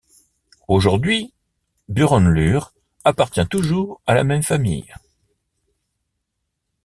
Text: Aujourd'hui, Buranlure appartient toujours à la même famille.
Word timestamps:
Aujourd'hui, 0.67 1.31
Buranlure 1.87 2.73
appartient 3.03 3.45
toujours 3.47 4.01
à 4.07 4.15
la 4.15 4.23
même 4.23 4.41
famille. 4.41 4.91